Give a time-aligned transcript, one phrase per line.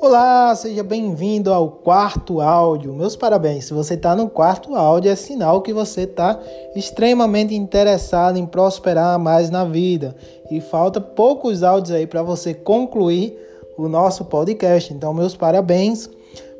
[0.00, 2.92] Olá, seja bem-vindo ao quarto áudio.
[2.92, 3.64] Meus parabéns.
[3.64, 6.38] Se você está no quarto áudio, é sinal que você está
[6.76, 10.14] extremamente interessado em prosperar mais na vida.
[10.50, 13.36] E falta poucos áudios aí para você concluir
[13.76, 14.92] o nosso podcast.
[14.92, 16.08] Então, meus parabéns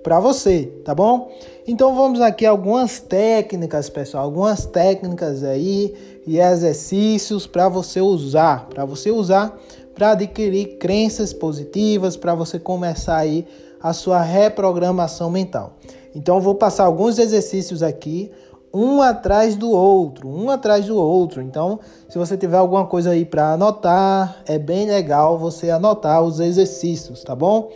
[0.03, 1.31] para você, tá bom?
[1.67, 5.95] Então vamos aqui algumas técnicas, pessoal, algumas técnicas aí
[6.27, 9.59] e exercícios para você usar, para você usar
[9.95, 13.47] para adquirir crenças positivas, para você começar aí
[13.81, 15.77] a sua reprogramação mental.
[16.15, 18.31] Então vou passar alguns exercícios aqui,
[18.73, 21.43] um atrás do outro, um atrás do outro.
[21.43, 26.41] Então, se você tiver alguma coisa aí para anotar, é bem legal você anotar os
[26.41, 27.71] exercícios, tá bom?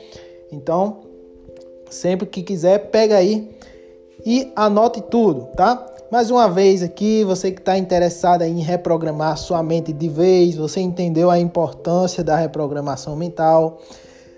[0.50, 1.00] Então,
[1.90, 3.50] sempre que quiser, pega aí
[4.24, 5.95] e anote tudo, tá?
[6.08, 10.78] Mais uma vez aqui, você que está interessado em reprogramar sua mente de vez, você
[10.78, 13.78] entendeu a importância da reprogramação mental.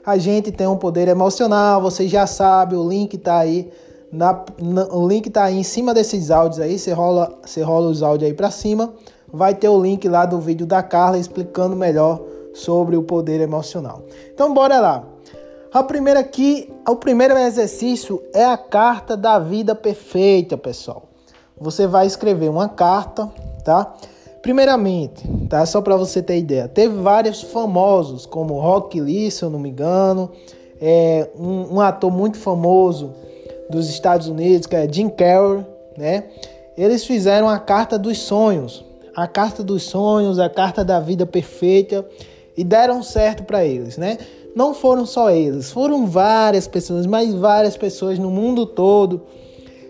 [0.05, 3.71] A gente tem um poder emocional, você já sabe, o link está aí.
[4.11, 7.91] Na, na, o link tá aí em cima desses áudios aí, você rola, você rola
[7.91, 8.95] os áudios aí para cima,
[9.31, 12.23] vai ter o link lá do vídeo da Carla explicando melhor
[12.55, 14.05] sobre o poder emocional.
[14.33, 15.05] Então bora lá.
[15.71, 21.08] A primeira aqui, o primeiro exercício é a carta da vida perfeita, pessoal
[21.61, 23.29] você vai escrever uma carta,
[23.65, 23.95] tá?
[24.41, 25.67] Primeiramente, tá?
[25.67, 29.71] Só para você ter ideia, teve vários famosos, como Rock Lee, se eu não me
[29.71, 30.31] engano,
[30.81, 33.13] é um, um, ator muito famoso
[33.69, 36.25] dos Estados Unidos, que é Jim Carrey, né?
[36.77, 42.07] Eles fizeram a carta dos sonhos, a carta dos sonhos, a carta da vida perfeita
[42.57, 44.17] e deram certo para eles, né?
[44.55, 49.23] Não foram só eles, foram várias pessoas, mas várias pessoas no mundo todo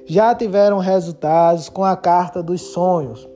[0.09, 3.28] já tiveram resultados com a carta dos sonhos.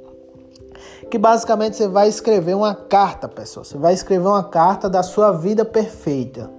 [1.10, 3.64] Que basicamente você vai escrever uma carta, pessoal.
[3.64, 6.50] Você vai escrever uma carta da sua vida perfeita.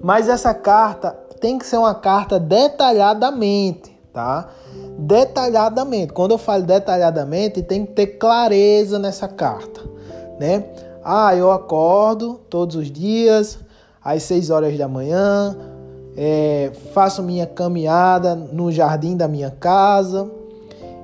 [0.00, 4.48] Mas essa carta tem que ser uma carta detalhadamente, tá?
[4.98, 6.12] Detalhadamente.
[6.12, 9.82] Quando eu falo detalhadamente, tem que ter clareza nessa carta,
[10.38, 10.64] né?
[11.04, 13.58] Ah, eu acordo todos os dias
[14.02, 15.56] às 6 horas da manhã,
[16.16, 20.30] é, faço minha caminhada no jardim da minha casa.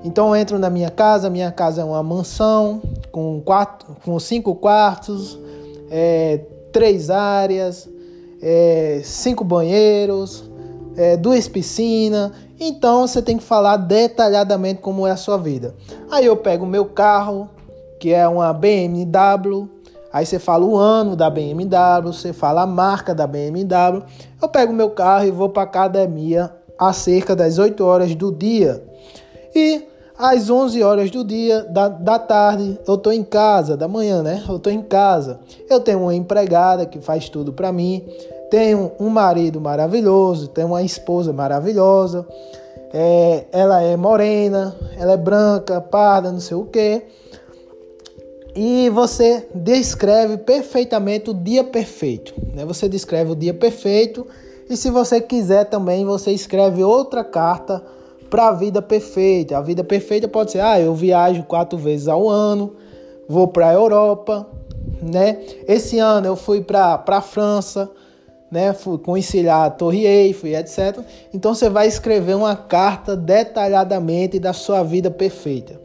[0.04, 2.80] Então entro na minha casa, minha casa é uma mansão
[3.12, 5.38] com, quatro, com cinco quartos,
[5.90, 6.40] é,
[6.72, 7.88] três áreas,
[8.40, 10.50] é, cinco banheiros,
[10.96, 12.32] é, duas piscinas.
[12.58, 15.74] Então você tem que falar detalhadamente como é a sua vida.
[16.10, 17.48] Aí eu pego o meu carro,
[18.00, 19.68] que é uma BMW,
[20.12, 24.02] Aí você fala o ano da BMW, você fala a marca da BMW.
[24.40, 28.84] Eu pego meu carro e vou para academia a cerca das 8 horas do dia.
[29.54, 29.86] E
[30.18, 34.44] às 11 horas do dia, da, da tarde, eu tô em casa, da manhã, né?
[34.46, 35.40] Eu tô em casa.
[35.68, 38.06] Eu tenho uma empregada que faz tudo para mim.
[38.50, 42.26] Tenho um marido maravilhoso, tenho uma esposa maravilhosa.
[42.92, 47.06] É, ela é morena, ela é branca, parda, não sei o quê
[48.54, 52.34] e você descreve perfeitamente o dia perfeito.
[52.54, 52.64] Né?
[52.64, 54.26] Você descreve o dia perfeito
[54.68, 57.82] e se você quiser também você escreve outra carta
[58.28, 59.58] para a vida perfeita.
[59.58, 62.74] A vida perfeita pode ser: ah, eu viajo quatro vezes ao ano,
[63.28, 64.46] vou para a Europa,
[65.02, 65.38] né?
[65.66, 67.90] Esse ano eu fui para a França,
[68.50, 68.72] né?
[68.72, 71.00] Fui conheci a Torre Eiffel, etc.
[71.32, 75.80] Então você vai escrever uma carta detalhadamente da sua vida perfeita.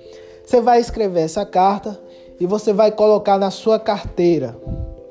[0.45, 1.99] Você vai escrever essa carta
[2.39, 4.55] e você vai colocar na sua carteira,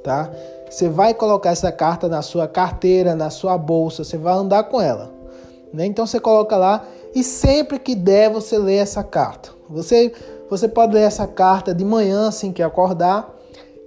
[0.03, 0.31] tá?
[0.69, 4.81] Você vai colocar essa carta na sua carteira, na sua bolsa, você vai andar com
[4.81, 5.12] ela.
[5.72, 5.87] Né?
[5.87, 9.50] Então você coloca lá e sempre que der você lê essa carta.
[9.70, 10.12] Você,
[10.50, 13.34] você pode ler essa carta de manhã assim que acordar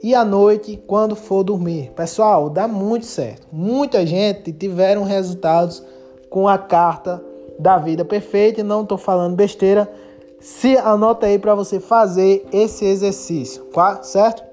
[0.01, 1.91] e à noite quando for dormir.
[1.95, 3.47] Pessoal, dá muito certo.
[3.51, 5.83] Muita gente tiveram resultados
[6.29, 7.21] com a carta
[7.57, 9.91] da vida perfeita e não estou falando besteira
[10.39, 13.67] se anota aí para você fazer esse exercício,
[14.01, 14.43] certo?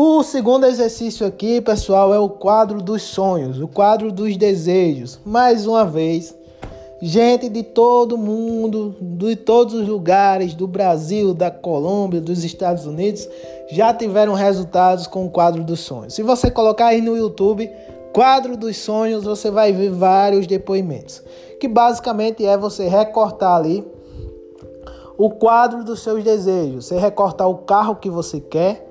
[0.00, 5.18] O segundo exercício aqui, pessoal, é o quadro dos sonhos, o quadro dos desejos.
[5.26, 6.32] Mais uma vez,
[7.02, 13.28] gente de todo mundo, de todos os lugares, do Brasil, da Colômbia, dos Estados Unidos,
[13.72, 16.14] já tiveram resultados com o quadro dos sonhos.
[16.14, 17.68] Se você colocar aí no YouTube,
[18.12, 21.24] quadro dos sonhos, você vai ver vários depoimentos,
[21.58, 23.84] que basicamente é você recortar ali
[25.18, 26.86] o quadro dos seus desejos.
[26.86, 28.88] Você recortar o carro que você quer,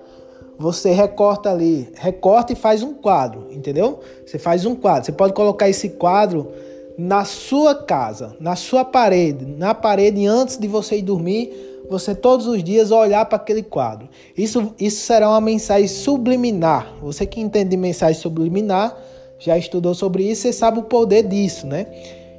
[0.60, 4.02] você recorta ali, recorta e faz um quadro, entendeu?
[4.26, 5.06] Você faz um quadro.
[5.06, 6.52] Você pode colocar esse quadro
[6.98, 12.48] na sua casa, na sua parede, na parede antes de você ir dormir, você todos
[12.48, 14.10] os dias olhar para aquele quadro.
[14.36, 16.92] Isso, isso será uma mensagem subliminar.
[17.02, 18.98] Você que entende de mensagem subliminar,
[19.40, 21.86] já estudou sobre isso, você sabe o poder disso, né?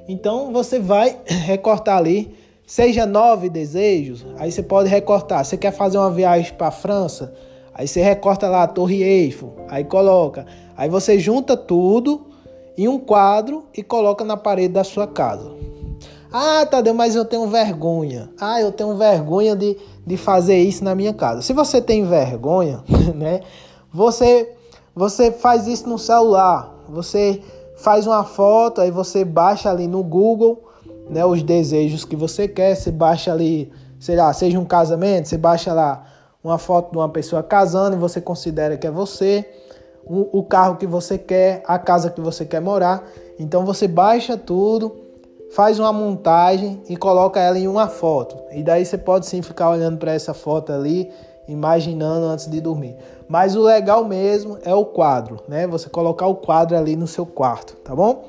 [0.08, 2.34] Então você vai recortar ali,
[2.68, 5.42] seja nove desejos, aí você pode recortar.
[5.42, 7.32] Você quer fazer uma viagem para a França,
[7.74, 10.44] aí você recorta lá a Torre Eiffel, aí coloca.
[10.76, 12.26] Aí você junta tudo
[12.76, 15.50] em um quadro e coloca na parede da sua casa.
[16.30, 18.28] Ah, Tadeu, mas eu tenho vergonha.
[18.38, 21.40] Ah, eu tenho vergonha de, de fazer isso na minha casa.
[21.40, 22.84] Se você tem vergonha,
[23.16, 23.40] né?
[23.90, 24.52] Você,
[24.94, 26.84] você faz isso no celular.
[26.90, 27.40] Você
[27.78, 30.67] faz uma foto, aí você baixa ali no Google,
[31.10, 35.38] né, os desejos que você quer, você baixa ali, sei lá, seja um casamento, você
[35.38, 36.04] baixa lá
[36.42, 39.48] uma foto de uma pessoa casando e você considera que é você,
[40.04, 43.04] o, o carro que você quer, a casa que você quer morar.
[43.38, 44.96] Então você baixa tudo,
[45.50, 48.36] faz uma montagem e coloca ela em uma foto.
[48.52, 51.10] E daí você pode sim ficar olhando para essa foto ali
[51.48, 52.94] imaginando antes de dormir.
[53.26, 55.66] Mas o legal mesmo é o quadro, né?
[55.66, 58.24] Você colocar o quadro ali no seu quarto, tá bom?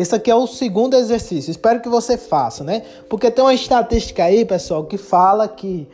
[0.00, 1.50] Esse aqui é o segundo exercício.
[1.50, 2.82] Espero que você faça, né?
[3.08, 5.88] Porque tem uma estatística aí, pessoal, que fala que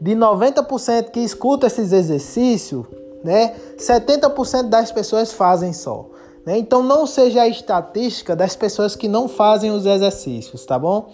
[0.00, 2.86] de 90% que escuta esses exercícios,
[3.22, 3.54] né?
[3.76, 6.06] 70% das pessoas fazem só.
[6.46, 6.56] Né?
[6.56, 11.10] Então não seja a estatística das pessoas que não fazem os exercícios, tá bom?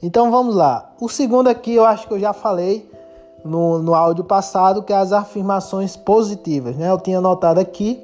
[0.00, 0.92] Então vamos lá.
[1.00, 2.88] O segundo aqui eu acho que eu já falei
[3.44, 6.76] no, no áudio passado, que é as afirmações positivas.
[6.76, 6.88] Né?
[6.88, 8.00] Eu tinha anotado aqui,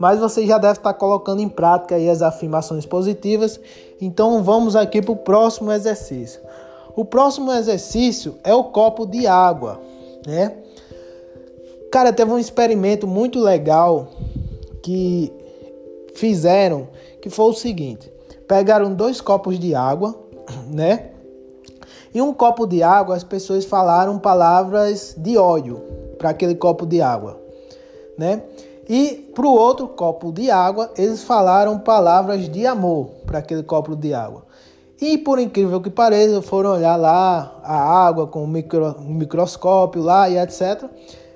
[0.00, 3.60] mas você já deve estar colocando em prática aí as afirmações positivas.
[4.00, 6.40] Então vamos aqui para o próximo exercício.
[6.96, 9.78] O próximo exercício é o copo de água,
[10.26, 10.56] né?
[11.92, 14.08] Cara, teve um experimento muito legal
[14.82, 15.30] que
[16.14, 16.88] fizeram,
[17.20, 18.10] que foi o seguinte:
[18.48, 20.18] pegaram dois copos de água,
[20.66, 21.10] né?
[22.14, 25.82] Em um copo de água, as pessoas falaram palavras de ódio
[26.16, 27.38] para aquele copo de água,
[28.16, 28.42] né?
[28.92, 33.94] E para o outro copo de água, eles falaram palavras de amor para aquele copo
[33.94, 34.42] de água.
[35.00, 40.02] E por incrível que pareça, foram olhar lá a água com o micro, um microscópio
[40.02, 40.86] lá e etc.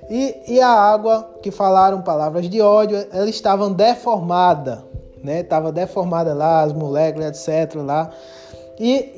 [0.09, 4.83] E, e a água que falaram palavras de ódio, elas estavam deformada,
[5.23, 5.41] né?
[5.41, 7.75] Tava deformada lá, as moléculas, etc.
[7.75, 8.09] lá.
[8.77, 9.13] E,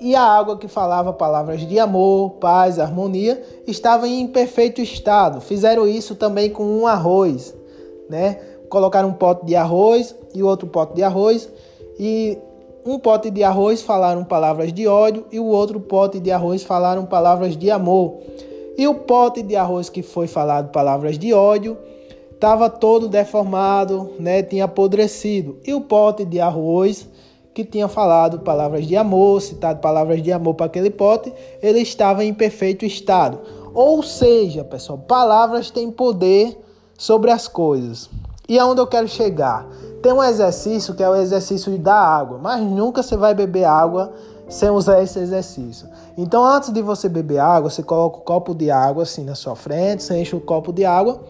[0.00, 5.42] e, e a água que falava palavras de amor, paz, harmonia, estava em perfeito estado.
[5.42, 7.52] Fizeram isso também com um arroz,
[8.08, 8.38] né?
[8.68, 11.48] Colocaram um pote de arroz e outro pote de arroz
[11.98, 12.38] e
[12.84, 17.06] um pote de arroz falaram palavras de ódio e o outro pote de arroz falaram
[17.06, 18.18] palavras de amor.
[18.76, 21.78] E o pote de arroz que foi falado palavras de ódio
[22.32, 24.42] estava todo deformado, né?
[24.42, 25.58] Tinha apodrecido.
[25.64, 27.08] E o pote de arroz
[27.54, 32.24] que tinha falado palavras de amor, citado palavras de amor para aquele pote, ele estava
[32.24, 33.38] em perfeito estado.
[33.72, 36.58] Ou seja, pessoal, palavras têm poder
[36.96, 38.08] sobre as coisas.
[38.48, 39.66] E aonde eu quero chegar?
[40.02, 44.12] Tem um exercício que é o exercício da água, mas nunca você vai beber água
[44.48, 45.88] sem usar esse exercício.
[46.16, 49.34] Então, antes de você beber água, você coloca o um copo de água assim na
[49.34, 51.20] sua frente, você enche o copo de água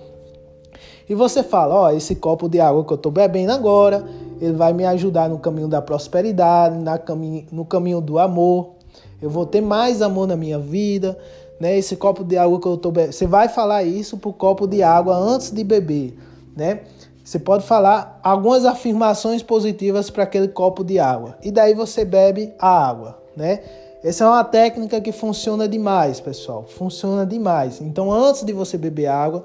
[1.09, 4.05] e você fala: Ó, esse copo de água que eu estou bebendo agora,
[4.41, 8.73] ele vai me ajudar no caminho da prosperidade, na caminho, no caminho do amor.
[9.21, 11.17] Eu vou ter mais amor na minha vida,
[11.61, 11.77] né?
[11.77, 13.13] Esse copo de água que eu estou bebendo.
[13.13, 16.17] Você vai falar isso pro copo de água antes de beber,
[16.57, 16.81] né?
[17.25, 21.39] Você pode falar algumas afirmações positivas para aquele copo de água.
[21.43, 23.61] E daí você bebe a água, né?
[24.03, 26.67] Essa é uma técnica que funciona demais, pessoal.
[26.67, 27.81] Funciona demais.
[27.81, 29.43] Então, antes de você beber água,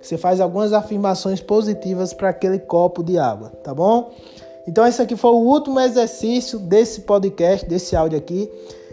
[0.00, 4.10] você faz algumas afirmações positivas para aquele copo de água, tá bom?
[4.66, 8.50] Então esse aqui foi o último exercício desse podcast, desse áudio aqui.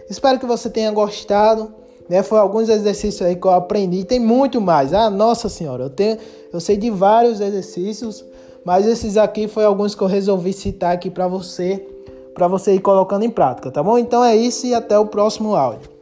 [0.08, 1.72] Espero que você tenha gostado.
[2.08, 2.22] Né?
[2.22, 4.04] Foi alguns exercícios aí que eu aprendi.
[4.04, 4.92] Tem muito mais.
[4.92, 6.18] Ah, nossa senhora, eu tenho,
[6.52, 8.24] eu sei de vários exercícios,
[8.64, 11.86] mas esses aqui foi alguns que eu resolvi citar aqui para você,
[12.34, 13.98] para você ir colocando em prática, tá bom?
[13.98, 15.95] Então é isso e até o próximo áudio.